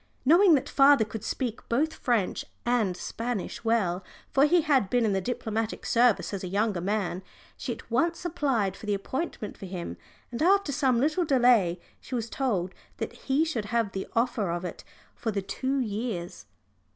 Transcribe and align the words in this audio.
Knowing 0.25 0.55
that 0.55 0.67
father 0.67 1.05
could 1.05 1.23
speak 1.23 1.69
both 1.69 1.93
French 1.93 2.43
and 2.65 2.97
Spanish 2.97 3.63
well, 3.63 4.03
for 4.31 4.45
he 4.47 4.61
had 4.61 4.89
been 4.89 5.05
in 5.05 5.13
the 5.13 5.21
diplomatic 5.21 5.85
service 5.85 6.33
as 6.33 6.43
a 6.43 6.47
younger 6.47 6.81
man, 6.81 7.21
she 7.55 7.71
at 7.71 7.91
once 7.91 8.25
applied 8.25 8.75
for 8.75 8.87
the 8.87 8.95
appointment 8.95 9.55
for 9.55 9.67
him, 9.67 9.97
and 10.31 10.41
after 10.41 10.71
some 10.71 10.99
little 10.99 11.23
delay 11.23 11.79
she 11.99 12.15
was 12.15 12.31
told 12.31 12.73
that 12.97 13.13
he 13.13 13.45
should 13.45 13.65
have 13.65 13.91
the 13.91 14.07
offer 14.15 14.49
of 14.49 14.65
it 14.65 14.83
for 15.13 15.29
the 15.29 15.43
two 15.43 15.77
years. 15.79 16.47